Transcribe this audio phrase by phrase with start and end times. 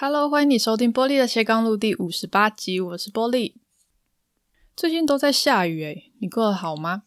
[0.00, 3.56] Hello，欢迎你收听波莉的斜杠路第五十八集，我是波莉。
[4.76, 7.02] 最近都在下雨诶，你过得好吗？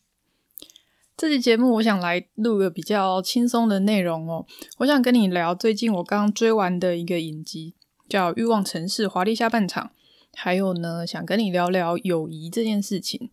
[1.15, 4.45] 这期节目我想来录个比较轻松的内容哦，
[4.79, 7.75] 我想跟你聊最近我刚追完的一个影集，
[8.09, 9.85] 叫《欲望城市：华丽下半场》，
[10.33, 13.29] 还有呢，想跟你聊聊友谊这件事情。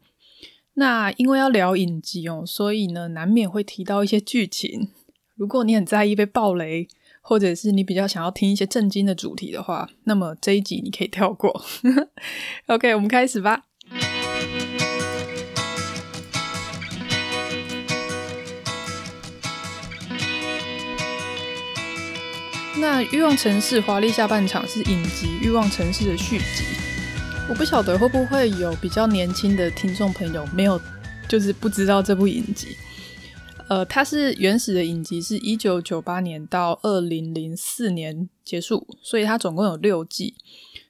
[0.74, 4.92] 那因为要聊影集哦，所以呢，难免会提到一些剧情。
[5.34, 6.86] 如果你很在意被爆雷，
[7.28, 11.62] 或者是你比较想要听一些震惊的主题的话，那么这一集你可以跳过。
[12.68, 13.64] OK，我们开始吧。
[22.80, 26.64] 那《欲望城市：华丽下半场》是影集《欲望城市》的续集。
[27.50, 30.80] 我不晓得会不会有比较年轻的听众朋友没有，
[31.28, 32.68] 就是不知道这部影集。
[33.68, 40.34] 呃，它是原始的影集，是一九九八年到二零零四年结束，所以它总共有六季。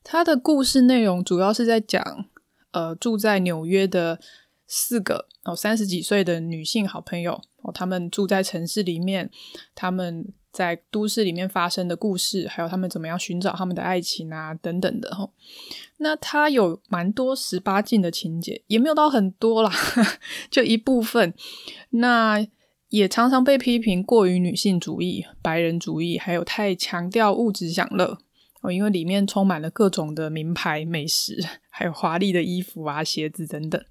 [0.05, 2.27] 它的故事内容主要是在讲，
[2.71, 4.21] 呃，住在纽约的
[4.67, 9.29] 四个哦三十几岁的女性好朋友哦，他们住在城市里面，
[9.75, 15.33] 他们在都市里面发生的故事，还有他们怎么样寻找他们的爱情啊等等的吼。
[15.97, 19.73] 那它有蛮多十八禁的情节，也没有到很多啦，
[20.49, 21.35] 就一部分。
[21.91, 22.47] 那
[22.89, 28.19] 也常常被批评过于女性主义、白人主义，还有太强调物质享乐
[28.63, 33.83] 哦，因为里面充满了各种的名牌美食，还有华丽的衣服啊、鞋子等等。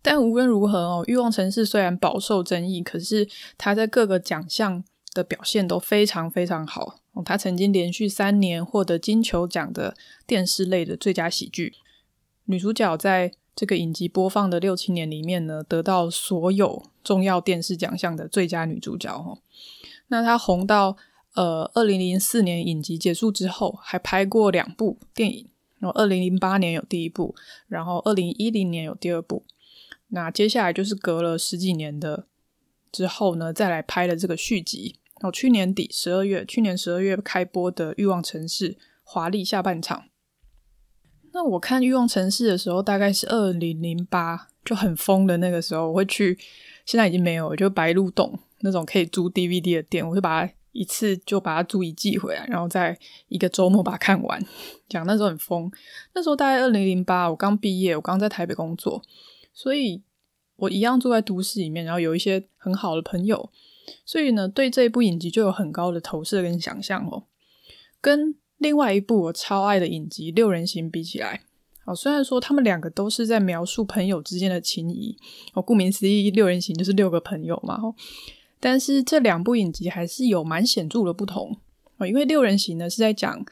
[0.00, 7.22] 但无论如何哦，《欲望城市》虽然饱受争议，可是它在各个奖项的表现都非常非常好哦。
[7.24, 11.74] 它曾经连续三年获得金球奖的电视类的最佳喜剧，
[12.44, 19.40] 女主角在这个影集播放的六七年里面呢，得到所有重要电视奖项的最佳女主角哦。
[20.06, 20.96] 那她红到
[21.34, 25.48] 呃，二零零四年影集结束之后，还拍过两部电影。
[25.80, 27.34] 然后二零零八年有第一部，
[27.66, 29.42] 然后二零一零年有第二部。
[30.10, 32.26] 那接下来就是隔了十几年的
[32.92, 34.94] 之后呢，再来拍了这个续集。
[35.20, 39.98] 然后去年底十二月，去年十二月开播的《欲望城市：华丽下半场》。
[41.38, 46.36] 那我看《欲望城市》的时候，大概是二零零八，就很疯的那个时候，我会去，
[46.84, 54.44] 现在已经没有，就白鹿洞那种可以租 DVD 的店，我会把它一次就把它租一季回来，然后在一个周末把它看完。
[54.88, 55.70] 讲那时候很疯，
[56.12, 59.00] 那时候大概二零零八，我刚毕业，我刚在台北工作，
[59.54, 60.02] 所以
[60.56, 63.48] 我一样住在都市里面，然后有一些很好的朋友，
[64.04, 67.26] 所以呢，对这一部影集就有很高的投射跟想象哦，
[68.00, 68.34] 跟。
[68.58, 71.42] 另外一部我超爱的影集《六人行》比起来，
[71.84, 75.16] 哦，虽然说他们两个都是在描述朋友之间的情谊，
[75.54, 77.94] 哦，顾名思义，六人行就是六个朋友嘛，哦，
[78.60, 81.56] 但是这两部影集还是有蛮显著的不同，
[81.98, 83.44] 哦，因为六人行呢是在讲，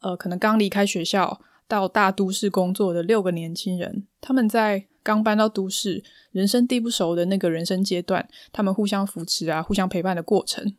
[0.00, 6.02] 呃，可能刚离开学校到大都市工作的六个年轻人，他们在刚搬到都市，
[6.32, 10.74] 人生地不熟的那个人生阶段，他们互相扶持啊，互相陪伴的过程。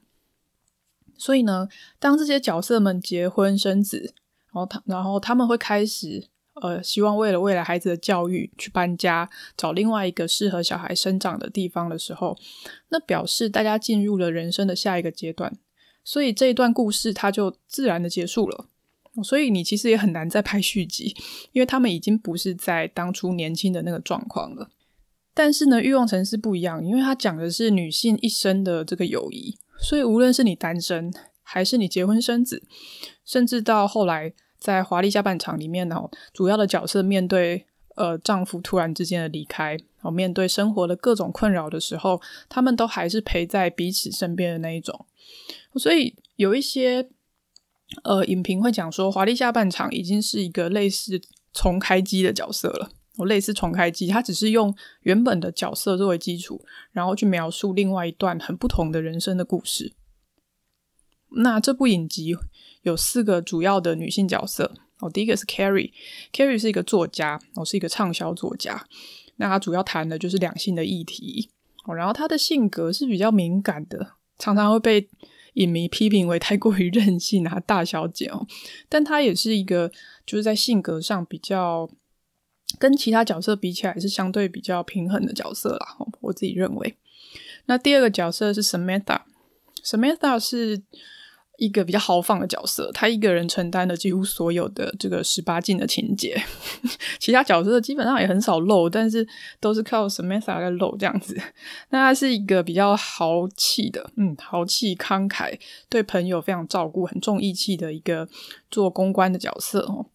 [1.21, 1.67] 所以呢，
[1.99, 4.15] 当这些角色们结婚生子，
[4.51, 12.35] 然后他，然后他们会开始，呃，希望为了未来孩子的教育去搬家，找另外一个适合小孩生长的地方的时候，
[12.89, 15.55] 那表示大家进入了人生的下一个阶段，
[16.03, 18.65] 所以这一段故事它就自然的结束了。
[19.23, 21.15] 所以你其实也很难再拍续集，
[21.51, 24.71] 因为他们已经不是在当初年轻的那个状况了。
[25.35, 29.59] 但是呢，欲望城市不一样，因为它讲的是女性一生的这个友谊。
[29.81, 31.11] 所以，无论是你单身，
[31.41, 32.63] 还是你结婚生子，
[33.25, 35.95] 甚至到后来在华丽下半场里面呢，
[36.33, 37.65] 主要的角色面对
[37.95, 45.05] 呃丈夫突然之间的离开，哦，面对生活的各种困扰的时候，他们都还是陪在彼此身边的那一种。
[45.75, 47.09] 所以，有一些
[48.03, 51.19] 呃影评会讲说，华丽下半场已经是一个类似
[51.51, 52.91] 重开机的角色了。
[53.17, 59.93] 我类似重开机，它只是用原本的角色作为基础，然后去描述另外一段很不同的人生的故事。
[61.35, 62.35] 那这部影集
[62.83, 68.87] 有四个主要的女性角色哦，第一个是 Carrie，Carrie 是一个作家，哦，是一个畅销作家。
[69.35, 71.49] 那她主要谈的就是两性的议题
[71.85, 75.09] 哦，然后她的性格是比较敏感的，常常会被
[75.55, 78.47] 影迷批评为太过于任性啊，大小姐哦。
[78.87, 79.91] 但她也是一个
[80.25, 81.89] 就是在性格上比较。
[82.79, 86.97] 跟其他角色比起来是相对比较平衡的角色啦，我自己认为。
[87.65, 90.81] 那第二个角色是 Samantha，Samantha 是
[91.57, 96.41] 一个比较豪放的角色，他一个人承担了几乎所有的这个十八禁的情节，
[97.19, 99.27] 其他角色基本上也很少露，但是
[99.59, 101.39] 都是靠 Samantha 在露这样子。
[101.89, 108.27] 那他是一个比较豪气的，嗯，豪气慷慨，对朋友非常照顾，很重义气的一个
[108.71, 110.07] 做公关的角色哦。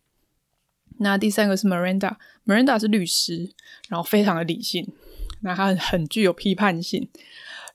[0.99, 3.51] 那第三个是 Miranda，Miranda 是律师，
[3.89, 4.87] 然后非常的理性，
[5.41, 7.09] 那他很具有批判性，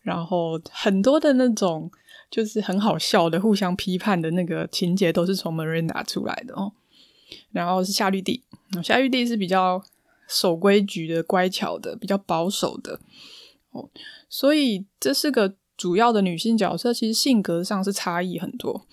[0.02, 1.92] 然后很多的那种。
[2.32, 6.72] 就是很好笑的，互相批判的那个情节都是从 Miranda 出来的哦。
[7.52, 8.42] 然后是夏绿蒂，
[8.82, 9.84] 夏绿蒂是比较
[10.30, 13.02] 守规矩的、乖巧的、比较保守的
[13.72, 13.90] 哦。
[14.30, 18.88] 所以这是个主要的女性角色，其实性格上是差异很多。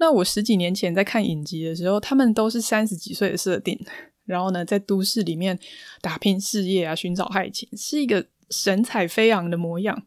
[0.00, 3.78] 那我十几年前在看影集的时候，他们都是三十几岁的设定，
[4.24, 5.56] 然后呢，在都市里面
[6.00, 10.02] 打拼事业啊，寻找爱情，是一个神采飞扬的模样。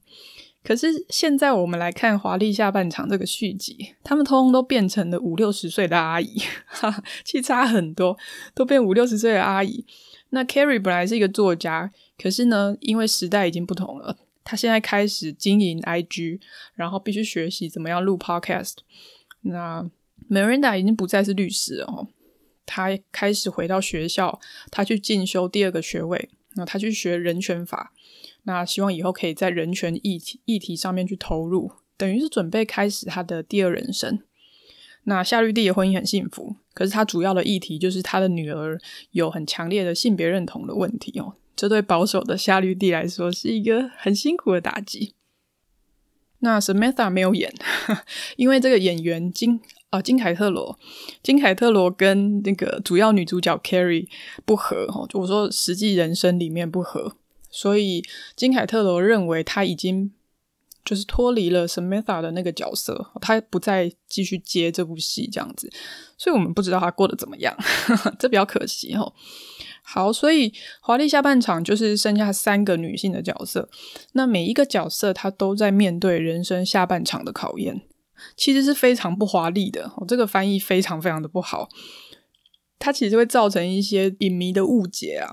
[0.63, 8.17] 可是现在我们来看《华丽下半场》这个续集，他们通通都变成了五六十岁的阿姨，哈哈，其实差很多，
[8.55, 9.85] 都变五六十岁的阿姨。
[10.29, 16.39] 那 Carrie 本来是一个作家，可是呢，因为时代已经不同了，她现在开始经营 IG，
[16.73, 18.77] 然后必须学习怎么样录 Podcast。
[19.43, 19.89] 那
[20.29, 22.07] Miranda 已经不再是律师哦，
[22.65, 24.39] 她开始回到学校，
[24.71, 27.93] 她去进修第二个学位，那她去学人权法。
[28.43, 34.19] 那希望以后可以在人权议题议题上面去投入，等于是准备开始他的第二人生。
[35.05, 38.79] 那夏绿蒂的婚姻很幸福，可是他主要的议题就是他的女儿
[39.11, 41.35] 有很强烈的性别认同的问题哦。
[41.55, 45.13] 这对保守的夏绿蒂来说是一个很辛苦的打击。
[46.43, 47.51] 那 Samantha 没有演，
[48.37, 49.59] 因为这个演员金
[49.89, 50.77] 啊金凯特罗，
[51.23, 54.07] 金凯特罗跟那个主要女主角 Carrie
[54.45, 57.15] 不合哦，就我说实际人生里面不合。
[57.49, 58.03] 所以
[58.35, 60.11] 金凯特罗认为他已经
[60.83, 65.71] 就是脱离了 Samantha 的那个角色，他不再继续接这部戏这样子，
[66.17, 67.55] 所以我们不知道他过得怎么样，
[68.19, 69.13] 这比较可惜齁。
[69.85, 70.51] 好，所以
[70.81, 73.69] 华丽下半场就是剩下三个女性的角色，
[74.13, 77.81] 那每一个角色她都在面对人生下半场的考验，
[78.35, 81.69] 其实是非常不华丽的，我这个翻译非常非常的不好。
[82.79, 85.31] 它其实会造成一些影迷的误解啊！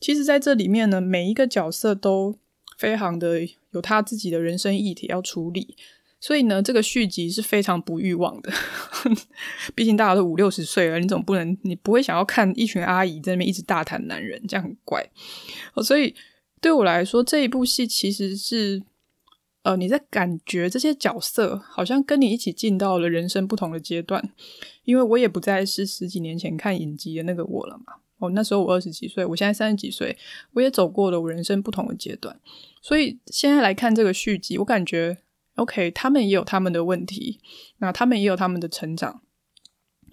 [0.00, 2.36] 其实，在这里面呢，每一个角色都
[2.76, 5.76] 非常的有他自己的人生议题要处理，
[6.20, 8.52] 所以呢，这个续集是非常不欲望的。
[9.74, 15.04] 毕竟大家都五六十岁了，你总不能，你不会想要看一群阿姨在那边一直大谈男人，这样很怪。
[15.82, 16.14] 所以
[16.60, 18.82] 对我来说，这一部戏其实是。
[19.62, 24.32] 呃，你在感觉这些角色好像跟你一起进到了人生不同的阶段，
[24.84, 27.96] 因为我也不再是十几年前看影集的那个我了嘛。
[28.20, 30.16] 哦，那时候我二十几岁，我现在三十几岁，
[30.54, 32.40] 我也走过了我人生不同的阶段。
[32.80, 35.18] 所以现在来看这个续集，我感觉
[35.60, 37.38] OK，他们也有他们的问题，
[37.78, 39.20] 那他们也有他们的成长。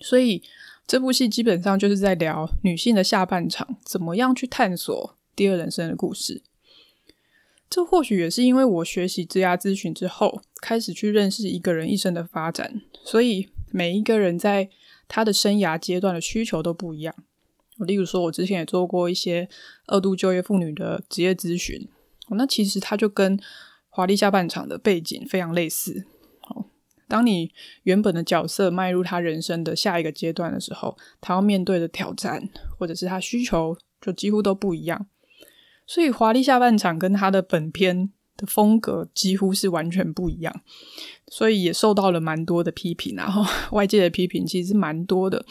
[0.02, 0.44] 所以
[0.86, 6.44] 这部戏基本上就是在聊女性的下半场，怎么样去探索第二人生的故事。
[7.70, 14.70] 这或许也是因为我学习职涯咨询之后，开始去认识一个人一生的发展，所以每一个人在
[15.08, 17.16] 他的生涯阶段的需求都不一样。
[17.78, 19.48] 例如说，我之前也做过一些
[19.86, 21.88] 二度就业妇女的职业咨询，
[22.32, 23.40] 那其实它就跟
[23.98, 26.06] 华丽下半场的背景非常类似。
[26.42, 26.70] 好
[27.08, 27.52] 当你
[27.82, 32.48] 原本的角色迈入他人生的下一个阶段的时候，他要面对的挑战
[32.78, 35.08] 或者是他需求就几乎都不一样。
[35.88, 40.62] 所以，华丽下半场跟他的本片的风格几乎是完全不一样，
[41.32, 45.44] 所以也受到了蛮多的批评，然 后外界的批评其实蛮多的。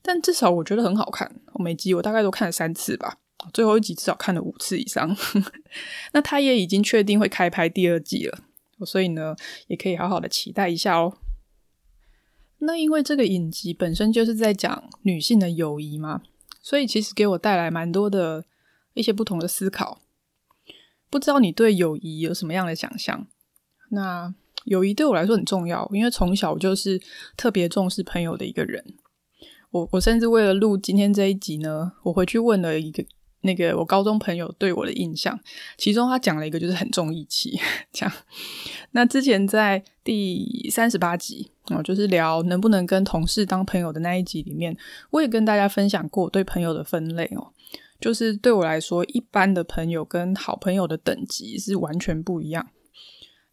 [0.00, 3.18] 但至少我觉得很好看，我每集我大概都看了三次吧，
[3.52, 5.16] 最后一集至少看了五次以上。
[6.12, 8.38] 那他也已经确定会开拍第二季了，
[8.84, 9.34] 所以呢，
[9.66, 11.16] 也可以好好的期待一下哦。
[12.58, 16.22] 那因为这个影集本身就是在讲女性的友谊嘛，
[16.60, 18.44] 所以其实给我带来蛮多的。
[18.94, 20.00] 一些不同的思考，
[21.08, 23.28] 不知道你对友谊有什么样的想象？
[23.90, 27.00] 那友谊对我来说很重要，因为从小我就是
[27.36, 28.96] 特别重视朋友的一个人。
[29.70, 33.04] 我我甚至为了录今天这一集呢，我回去问了一个
[33.42, 35.38] 那个我高中朋友对我的印象，
[35.76, 37.58] 其中他讲了一个就是很重义气。
[37.92, 38.12] 这样，
[38.92, 44.76] 那之前在第三十八集哦，就是聊能不能跟同事当朋友的那一集里面，
[45.10, 47.52] 我也跟大家分享过我对朋友的分类哦。
[48.00, 52.68] 就是对我来说，一般的朋友跟好朋友的等级是完全不一样。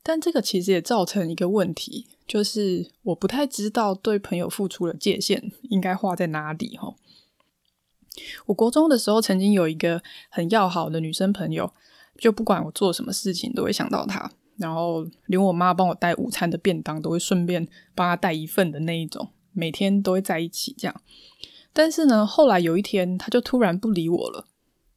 [0.04, 6.78] 但这个其实也造成一个问题，就是我不太知道对朋友付出的界限应该画在哪里。
[6.80, 6.94] 齁，
[8.46, 11.74] 我国中的时候曾经有一个很要好的女生朋友，
[12.18, 14.32] 就不管我做什么事情都会想到她。
[14.58, 21.02] 然后连我妈帮我带午餐的便当都会顺便帮她带一份的那一种，每天都会在一起这样。
[21.74, 24.48] 但是呢，后来有一天，她就突然不理我了，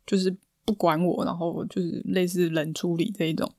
[0.06, 3.50] 就是不管我，然后就是类似冷处理这一种。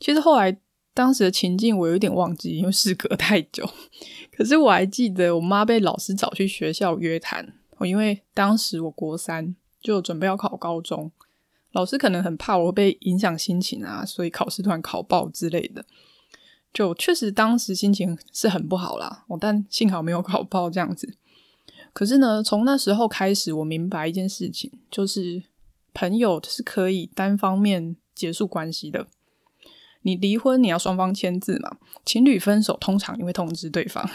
[0.00, 0.56] 其实后来
[0.94, 3.68] 当时的情境我有一点忘记，因为事隔太久。
[4.34, 11.10] 可是我还记得，我妈被老师找去学校约谈，我因为当时我国三就准备要考高中。
[11.72, 15.84] 老师可能很怕我会被影响心情啊，所以考试突然考爆之类的，
[16.72, 19.24] 就确实当时心情是很不好啦。
[19.28, 21.16] 我但幸好没有考爆这样子。
[21.92, 25.42] 可是呢，从那时候开始，我明白一件事情，就是
[25.92, 29.06] 朋友是可以单方面结束关系的。
[30.02, 31.76] 你离婚，你要双方签字嘛。
[32.04, 34.08] 情侣分手，通常你会通知对方。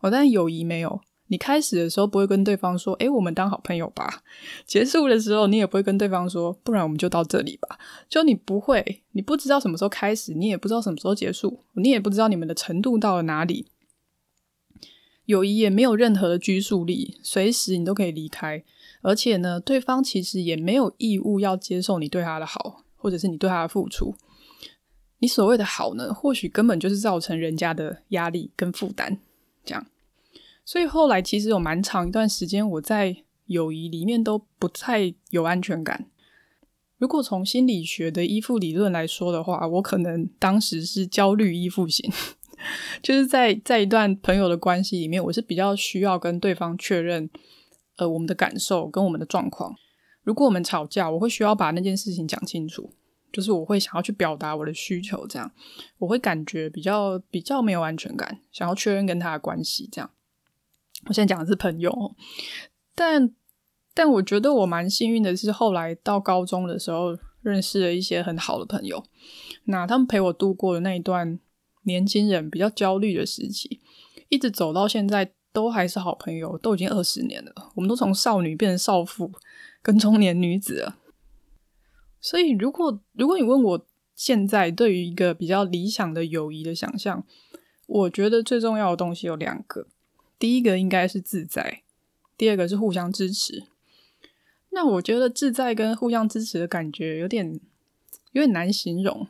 [0.00, 1.00] 我 但友谊没有。
[1.28, 4.22] 你开始的时候不会跟对方说，诶，我们当好朋友吧。
[4.66, 7.78] 结束的时候，你也不会跟对方说，不然我们就到这里吧。
[8.08, 13.66] 就你不会，你不知道什么时候开始，你也不知道什么时候结束，你也不知道你们的程度到了哪里。
[15.24, 18.62] 友谊也没有任何的拘束力，随时你都可以离开。
[19.00, 24.14] 而且呢，对方其实也没有义务要接受你对他的好，或者是你对他的付出。
[25.20, 29.18] 你所谓的好呢，或许根本就是造成人家的压力跟负担，
[29.64, 29.86] 这样。
[30.64, 33.16] 所以后来其实有蛮长一段时间，我在
[33.46, 36.06] 友谊里面都不太有安全感。
[36.96, 42.10] 如果从心理学的依附理论来说的话，我可能当时是焦虑依附型，
[43.02, 47.28] 就是在在一段朋友的关系里面，我是比较需要跟对方确认，
[47.96, 49.74] 呃，我们的感受跟我们的状况。
[50.22, 52.90] 如果我们吵架，我会需要把那件事情讲清楚，
[53.30, 55.52] 就是我会想要去表达我的需求，这样
[55.98, 60.10] 我会感觉比较比较没有安全感，想要确认跟他的关系，这样。
[61.06, 62.14] 我现在讲的是朋友，
[62.94, 63.34] 但
[63.92, 69.04] 但我觉得我蛮幸运的是，后来到高中的时候认识了一些很好的朋友，
[69.64, 71.38] 那他们陪我度过了那一段
[71.82, 73.80] 年轻人比较焦虑的时期，
[74.28, 79.30] 一直走到现在都还是好朋友，都已经二十年了，我们都从少女变成少妇
[79.82, 80.96] 跟中年女子了。
[82.20, 87.24] 所以，如果如果你问我现在对于一个比较理想的友谊的想象，
[87.86, 89.86] 我觉得最重要的东西有两个。
[90.44, 91.80] 第一个应该是自在，
[92.36, 93.64] 第二个是互相支持。
[94.72, 97.58] 那我觉得自在跟互相支持的感觉有点
[98.32, 99.26] 有点难形容。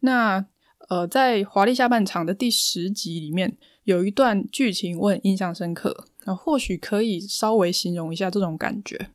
[0.00, 0.46] 那
[0.88, 9.10] 呃，在华丽下半场的第十集里面有一段剧情我很印象深刻，那或许可以稍微形容一下这种感觉。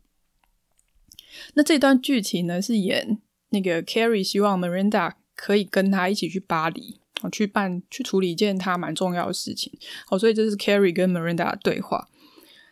[1.56, 3.18] 那这段剧情呢，是演
[3.50, 7.01] 那个 Carrie 希望 Miranda 可以跟他一起去巴黎。
[7.30, 9.72] 去办去处理一件他蛮重要的事情，
[10.08, 12.08] 好，所以这是 Carrie 跟 Miranda 的对话。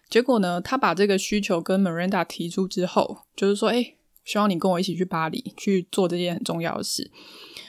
[0.10, 7.12] 结果呢，他把这个需求跟 Miranda 提出之后，就是说，哎，希望你跟我一起去巴黎去做这件很重要的事。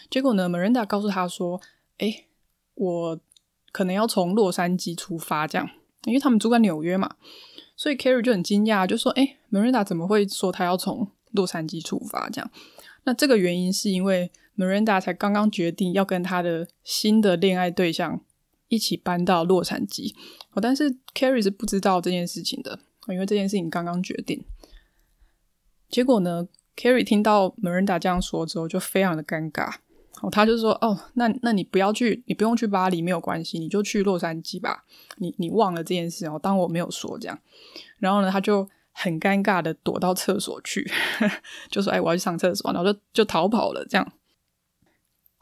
[0.09, 1.61] 结果呢，Miranda 告诉他说，
[1.99, 2.25] 哎，
[2.75, 3.21] 我
[3.73, 5.69] 可能要从洛杉矶出发，这样，
[6.07, 7.17] 因为他们住在纽约嘛，
[7.77, 12.31] 所以 Carrie 就很惊讶，就说，哎，Miranda 怎么会说他要从洛杉矶出发？
[12.31, 12.51] 这样，
[13.05, 14.31] 那这个原因是因为。
[14.61, 18.21] Miranda 才刚刚决定要跟他的新的恋爱对象
[18.69, 20.15] 一起搬到洛杉矶，
[20.53, 24.45] 哦，但是 Carrie 是不知道这件事情的，因为这件事情刚刚决定。
[25.89, 29.77] 结果呢，Carrie 听到 Miranda 这样说之后，就非常的尴尬。
[30.21, 34.85] 哦，他就说：“哦，那那你不要去，你不用去巴黎，没有关系，你就去洛杉矶吧。
[35.17, 37.39] 你你忘了这件事哦，当我没有说这样。”
[37.99, 40.87] 然后呢，他就很尴尬的躲到厕所去，
[41.73, 44.13] 就说：“哎，我要去上厕所。”然后就就逃跑了，这样。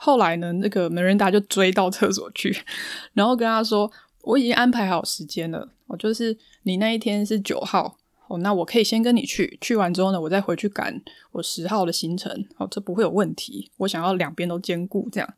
[0.01, 2.57] 后来呢，那个 Miranda 就追到厕所去，
[3.15, 3.91] 然后跟他说
[4.23, 11.03] ：“我已经安排好时间了，我就是你那一天是九号，哦，那我可以先跟你去，去完之后呢，我再回去赶
[11.33, 13.73] 我十号的行程，哦，这不会有问题。
[13.79, 15.35] 我想要两边都兼顾，这样。”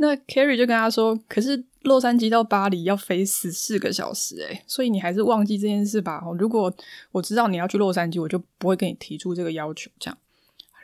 [0.00, 6.22] 那 Carrie 就跟他说：“可是洛杉矶到巴黎要飞十四个小时，诶，所以你还是忘记这件事吧。
[6.38, 6.72] 如果
[7.10, 10.16] 我知道你要去洛杉矶，我就不会跟你提出这个要求，这样。”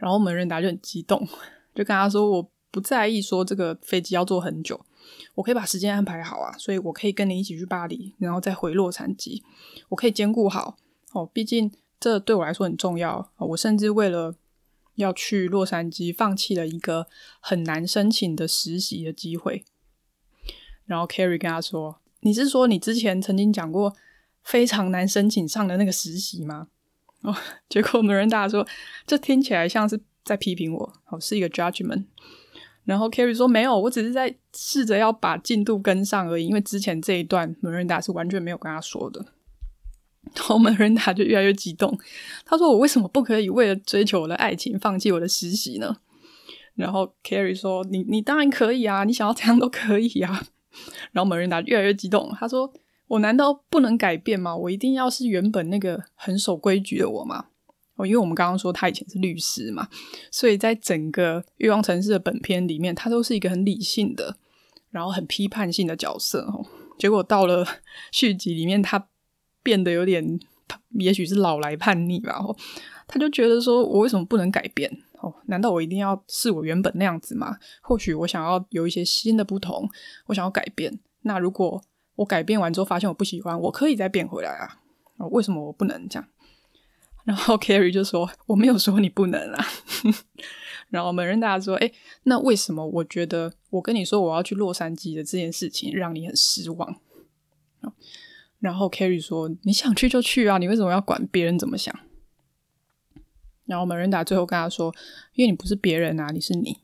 [0.01, 1.25] 然后 Miranda 就很激动，
[1.73, 4.85] 就跟他说：“我。”不在意说这个飞机要坐很久，
[5.37, 9.41] 我可以把时间安排好啊，所以我可以跟你一起去巴黎，然后再回洛杉矶，
[9.91, 10.77] 我可以兼顾好
[11.13, 11.25] 哦。
[11.33, 14.35] 毕竟这对我来说很重要，我甚至为了
[14.97, 17.07] 要去洛杉矶，放弃了一个
[17.39, 19.65] 很难申请的实习的机会。
[20.85, 23.95] 然后 Carrie 跟他说：“你是说你之前曾经讲过
[24.43, 26.67] 非常难申请上的那个实习吗？”
[27.23, 27.33] 哦，
[27.69, 28.67] 结果 Miranda 说
[29.07, 32.07] ：“这听起来像是在批评我，哦，是一个 judgment。”
[32.85, 36.47] 然后 Carrie 说：“没有，我只是在试着要把进度跟上而已。
[36.47, 39.25] 因为之前这一段 Miranda 是完全没有跟他说的。”
[40.35, 41.99] 然后 Miranda 就越来越激动，
[42.45, 45.97] 他说：“我为什么不可以为了追求我的爱情放弃我的实习呢？”
[46.75, 50.47] 然后 Carrie 说：“你你当然可以啊，你想要怎样都可以啊。”
[51.13, 52.73] 然后 Miranda 越来越激动，他说
[53.09, 54.57] ：“我难道不能改变吗？
[54.57, 57.47] 我一定要是原本那个很守规矩的我吗？”
[57.97, 59.89] 哦，因为我们刚刚说他以前是律师嘛，
[60.31, 64.37] 所以在整个《欲望城市》的本片里面，他都是一个很理性的，
[64.91, 66.41] 然后很批判性的角色。
[66.41, 66.67] 哦，
[66.99, 67.67] 结果到了
[68.11, 69.09] 续集里面，他
[69.63, 70.41] 变得有点，
[70.99, 72.37] 也许是老来叛逆吧。
[72.41, 72.57] 哦，
[73.07, 74.91] 他就觉得说：“我为什么不能改变？”
[75.23, 77.57] 哦，难道我一定要是我原本那样子吗？
[77.81, 79.89] 或许我想要有一些新的不同，
[80.27, 80.99] 我想要改变。
[81.23, 81.81] 那如果
[82.17, 84.81] 我改变完之后发现我不喜欢，我可以再变回来啊？
[85.19, 86.29] 哦，为什么我不能这样？
[87.25, 89.67] 然后 carry 就说：“我没有说你不能啊。
[90.91, 91.91] ”然后门仁达说：“哎，
[92.25, 97.01] 那为什么我觉得我跟你说我要去洛杉矶的这件事情让你很失望？”
[98.61, 101.95] 然后 carry 说：“你想去就去啊，你为什么要管别人怎么想？”
[103.67, 104.95] 然后门仁达最后跟他说
[105.35, 106.79] ：“因为你不是别人啊，你是你。”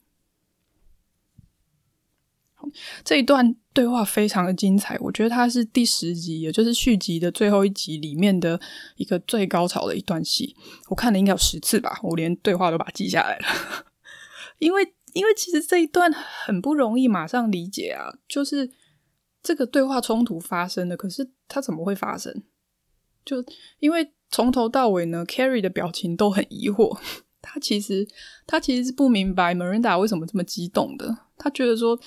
[3.05, 8.61] 这一段对话非常的精彩，我觉得它是第十集，也就是续集的最后一集里面的
[8.97, 10.57] 一个最高潮的一段戏。
[10.89, 13.47] 我看了应该有十次吧，我连对话都把它记下来了。
[14.59, 18.71] 因为，因为其实这一段很不容易马上理解啊，就是
[19.43, 22.43] 这个对话冲突发生的，可是它怎么会发生？
[23.25, 23.45] 就
[23.79, 24.13] 因为。
[24.33, 26.97] 从头到尾呢，Carrie 的表情都很疑惑。
[27.43, 28.07] 他其实
[28.47, 31.13] 他其实是不明白 Miranda 为什么这么激动的。
[31.37, 31.99] 他觉得说，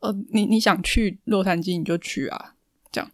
[0.00, 2.54] 呃，你你想去洛杉矶你就去啊，
[2.90, 3.10] 这样。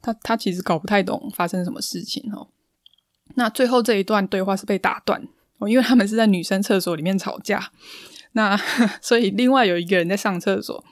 [0.00, 2.48] 他他其实搞不太懂发生什么事情哦。
[3.34, 5.26] 那最后这一段对话是被打断
[5.58, 7.72] 哦，因为他们是在女生厕所里面吵架。
[8.32, 8.56] 那
[9.02, 10.84] 所以另外有一个人在上厕所。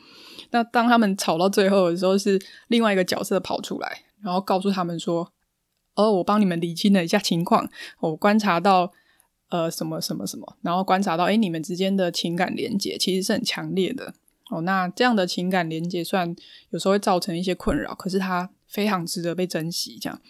[0.51, 5.33] 那当他们吵到最后的时候，是另外一个角色跑出来，然后告诉他们说。
[5.99, 7.67] 哦，我帮你们理清了一下情况，
[8.01, 8.93] 我观察到
[9.49, 14.13] 呃什么什么什么，然后观察到诶，你们之间的情感连结其实是很强烈的
[14.51, 14.61] 哦。
[14.63, 16.35] 那这样的情感连结虽然
[16.71, 19.99] 有时候会造成一些困扰，可是它非常值得被珍惜。
[20.01, 20.21] 这样，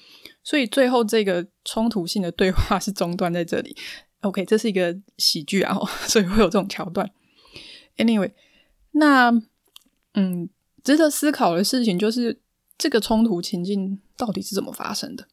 [0.42, 3.76] 所以最后这个冲突性的对话是中断在这里。
[4.20, 7.10] OK，这是一个喜剧啊， 所以会有这种桥段。
[7.96, 8.32] Anyway，
[8.92, 9.30] 那
[10.14, 10.48] 嗯，
[10.82, 12.40] 值得思考的事情就是
[12.76, 15.28] 这个冲突情境到底是怎么发生的？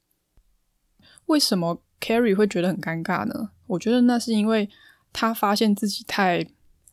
[1.26, 3.52] 为什么 Carrie 会觉得很尴尬呢？
[3.68, 4.70] 我觉得那是因为
[5.12, 6.46] 他发现自己太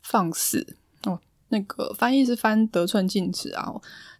[0.03, 0.76] 放肆。
[1.51, 3.73] 那个翻译是翻得寸进尺啊，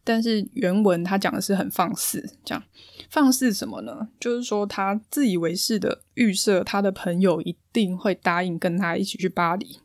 [0.05, 2.63] 但是原文他讲的是很放肆，这样
[3.09, 4.09] 放肆什么呢？
[4.21, 9.79] 就是说他自以为是的预设他的朋友一定会答应跟他一起去巴黎，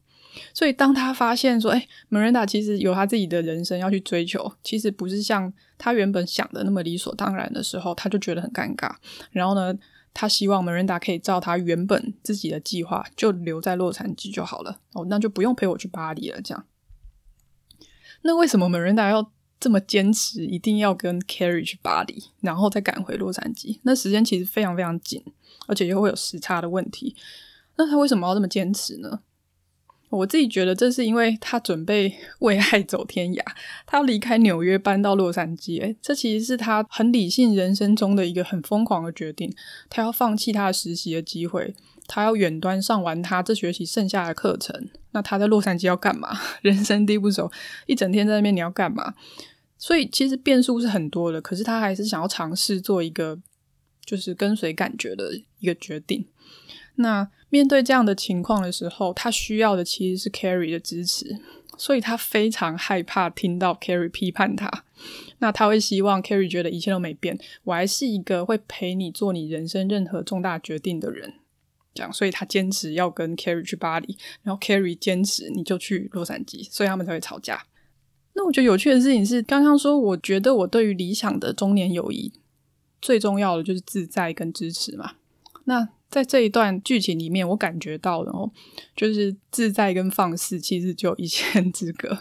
[0.54, 8.94] 所以当他发现说，哎，Miranda 其实有他自己的人生要去追求，其实不是像他原本想的那么理所当然的时候，他就觉得很尴尬。
[9.32, 9.74] 然后呢，
[10.14, 14.80] 他希望 Miranda 可以照他原本自己的计划，就留在洛杉矶就好了。
[14.94, 16.42] 哦，那就不用陪我去巴黎了。
[16.42, 16.66] 这样，
[18.28, 23.80] 那为什么梅琳达要这么坚持，一定要跟 Carrie 去巴黎，然后再赶回洛杉矶？
[23.84, 25.24] 那时间其实非常非常紧，
[25.68, 27.16] 而且又会有时差的问题。
[27.76, 29.20] 那他为什么要这么坚持呢？
[30.10, 33.44] 我自己觉得这是因为他准备 为爱走天涯，
[33.86, 35.82] 他要离开纽约搬到洛杉矶。
[35.82, 39.54] 诶，这其实是他很理性人生中的一个很疯狂的决定。
[39.90, 41.74] 他要放弃他的实习的机会，
[42.08, 44.90] 他要远端上完他这学期剩下的课程。
[45.12, 46.38] 那他在洛杉矶要干嘛？
[46.62, 47.52] 人生地不熟，
[47.86, 49.14] 一整天在那边你要干嘛？
[49.78, 53.38] 所以其实变数是很多的，可是他还是想要尝试做一个
[54.06, 56.26] 就是跟随感觉的一个决定。
[56.96, 61.40] 那面对这样的情况的时候，他需要的其实是 Carrie 的支持，
[61.78, 64.84] 所以他非常害怕听到 Carrie 批判他。
[65.40, 71.34] 那他会希望 Carrie 觉得一切都没变，我还是一个会陪你做你人生任何重大决定的人。
[71.94, 77.66] 这样，所以他坚持要跟 Carrie 去巴黎，然后 Carrie 坚持你就去洛杉矶，所以他们才会吵架。
[78.34, 82.34] 那我觉得有趣的事情是，刚刚说我觉得我对于理想的中年友谊
[83.02, 85.14] 最重要的就是自在跟支持嘛。
[85.66, 88.52] 那在这一段剧情里面，我感觉到了哦，
[88.96, 92.20] 就是自在跟放肆其实就一线之隔。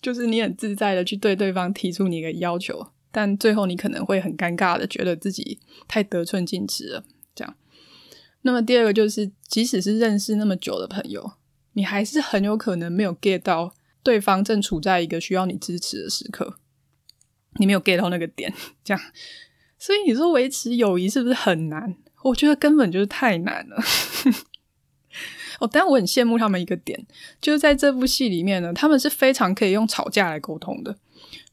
[0.00, 7.04] 就是你很自在的去对对方提出你的要求，但最后你可能会很尴尬的觉得自己太得寸进尺了。
[7.36, 7.54] 这样。
[8.40, 11.34] 那么第二个就是，即使是认识那么久的朋友，
[11.74, 16.56] 你还是很有可能没有 get 到对方正处在一个需要你支持的时刻，
[17.60, 18.52] 你没有 get 到那个点。
[18.82, 19.00] 这样，
[19.78, 21.96] 所以你说维持友谊是不是很难？
[22.22, 23.76] 我觉得根本就是太难了。
[25.60, 27.06] 哦，但我很羡慕他们一个点，
[27.40, 30.96] 就是在这部戏里面呢，他们是非常可以用吵架来沟通的。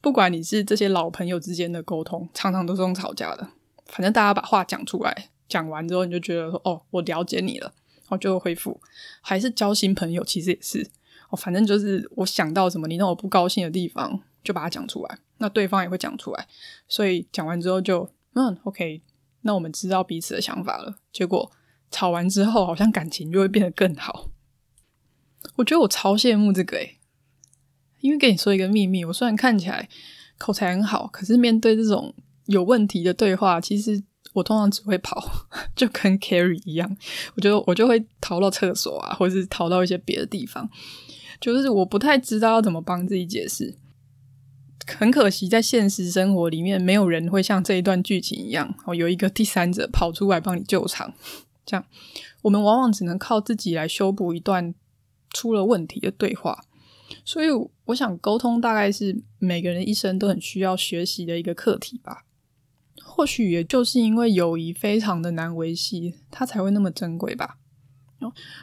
[0.02, 3.48] 不管你是这些老朋友之间的沟通，常常都是用吵架的。
[3.86, 8.80] 反正大家把话讲出来，讲完之后你就觉得说：“哦，我了解你了。”然后就恢复。
[9.22, 10.90] 还是交新朋友，其实也是
[11.30, 16.48] 哦，反正就是我想到什么，你让我不高兴的地方，就把它讲出来，那对方也会讲出来，
[16.88, 19.04] 所以讲完之后就嗯，OK，
[19.42, 20.98] 那我们知道彼此的想法了。
[21.12, 21.52] 结果
[21.92, 24.30] 吵完之后，好像感情就会变得更好。
[25.56, 26.98] 我觉得我超羡慕这个诶，
[28.02, 29.88] 因为跟你说一个秘密，我虽然看起来
[30.38, 32.14] 口才很好，可是面对这种
[32.46, 36.98] 有问题的对话，其实我通常只会跑， 就跟 Carrie 一样，
[37.36, 40.70] 我觉得我就会逃到厕所啊，或者是逃到一些别的地方，
[41.40, 43.78] 就是我不太知道要怎么帮自己解释。
[44.98, 51.14] 很可惜，在现实生活里面，没有人会像这一段剧情一样，哦，有一个第三者跑出来帮你救场。
[51.66, 51.86] 这样，
[52.42, 54.74] 我们往往只能靠自己来修补一段
[55.32, 56.64] 出了问题的对话。
[57.24, 57.48] 所以，
[57.86, 62.26] 我想沟通大概是每个人一生都很需要学习的一个课题吧。
[63.04, 67.59] 或许也就是因为友谊非常的难维系，它才会那么珍贵吧。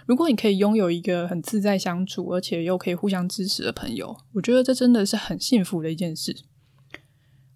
[0.06, 6.36] 如果你可以拥有一个很自在相处，而且又可以互相支持的朋友，我觉得这真的是很幸福的一件事。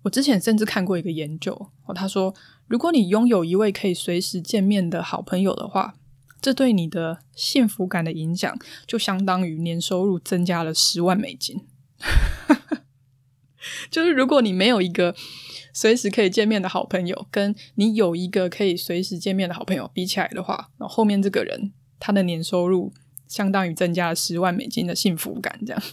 [0.03, 1.53] 我之前甚至看过一个研究，
[1.85, 2.35] 哦，他说，
[2.67, 5.95] 如果你拥有一位可以随时见面的好朋友的话，
[6.41, 11.67] 这对你的幸福感的影响，就相当于年收入增加了十万美金。
[13.91, 15.15] 就是如果你没有一个
[15.75, 21.73] 随时可以见面的好朋友，跟你有一个可以随时见面的好朋友比起来的话，那后面这个人。
[22.01, 22.93] 他的年收入
[23.29, 25.81] 相当于增加了十万美金的幸福感，这样。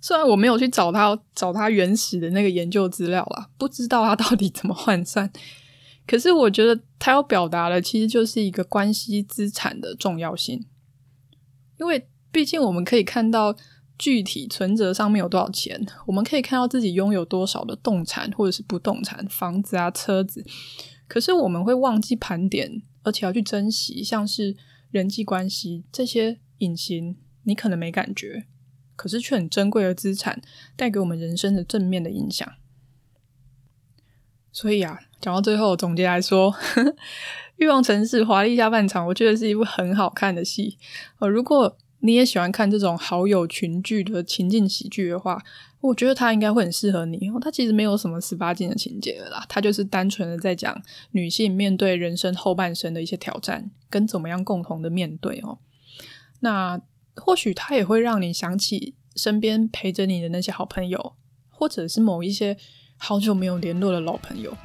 [0.00, 5.28] 虽然我没有去找他找他原始的那个研究资料啦，不知道他到底怎么换算。
[6.06, 10.64] 可是我觉得他要表达的其实就是一个关系资产的重要性，
[11.78, 13.56] 因为毕竟我们可以看到
[13.98, 20.46] 具体存折上面有多少钱，我们可以看到自己拥有多少的动产或者是不动产，房子啊、车子，
[21.08, 22.82] 可是我们会忘记盘点。
[23.08, 24.54] 而且要去珍惜，像是
[24.90, 28.44] 人际关系这些隐形，你可能没感觉，
[28.96, 30.42] 可是却很珍贵的资产，
[30.76, 32.46] 带给我们人生的正面的影响。
[34.52, 36.52] 所以啊，讲到最后，总结来说，
[37.56, 40.78] 《欲望城市》华丽下半场，我觉得是一部很好看的戏。
[41.18, 45.42] 呃，如果你也喜欢看这种好友群聚的情境喜剧的话，
[45.80, 47.30] 我觉得它应该会很适合你。
[47.40, 50.80] 它其实没有什么十八禁的情节了啦，它就是单纯的在讲
[51.10, 55.58] 女性面对人生后半生的一些挑战，跟怎么样共同的面对哦。
[56.40, 56.80] 那
[57.16, 61.14] 或许它也会让你想起身边陪着你的那些好朋友，
[61.50, 62.56] 或者是某一些
[62.96, 64.56] 好久没有联络的老朋友，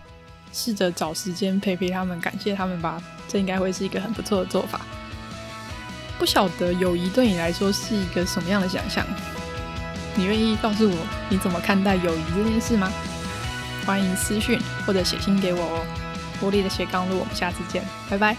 [0.52, 3.04] 试着找时间陪陪他们，感谢他们吧。
[3.28, 4.86] 这应该会是一个很不错的做法。
[6.17, 9.06] 不晓得友谊对你来说是一个什么样的想象？
[10.15, 10.95] 你愿意告诉我
[11.28, 12.91] 你怎么看待友谊这件事吗？
[13.86, 15.86] 欢迎私讯或者写信给我哦。
[16.41, 18.38] 玻璃的斜杠路，我们下次见，拜拜。